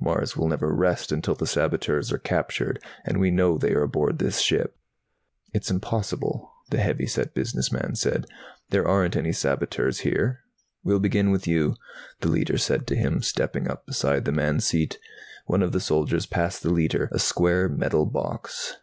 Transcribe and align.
Mars 0.00 0.36
will 0.36 0.48
never 0.48 0.74
rest 0.74 1.12
until 1.12 1.36
the 1.36 1.46
saboteurs 1.46 2.10
are 2.10 2.18
captured. 2.18 2.82
And 3.04 3.20
we 3.20 3.30
know 3.30 3.56
they 3.56 3.74
are 3.74 3.84
aboard 3.84 4.18
this 4.18 4.40
ship." 4.40 4.76
"It's 5.54 5.70
impossible," 5.70 6.52
the 6.70 6.78
heavy 6.78 7.06
set 7.06 7.32
business 7.32 7.70
man 7.70 7.94
said. 7.94 8.26
"There 8.70 8.88
aren't 8.88 9.14
any 9.14 9.30
saboteurs 9.32 10.00
here." 10.00 10.40
"We'll 10.82 10.98
begin 10.98 11.30
with 11.30 11.46
you," 11.46 11.76
the 12.22 12.28
Leiter 12.28 12.58
said 12.58 12.88
to 12.88 12.96
him, 12.96 13.22
stepping 13.22 13.70
up 13.70 13.86
beside 13.86 14.24
the 14.24 14.32
man's 14.32 14.64
seat. 14.64 14.98
One 15.46 15.62
of 15.62 15.70
the 15.70 15.78
soldiers 15.78 16.26
passed 16.26 16.64
the 16.64 16.70
Leiter 16.72 17.08
a 17.12 17.20
square 17.20 17.68
metal 17.68 18.04
box. 18.04 18.78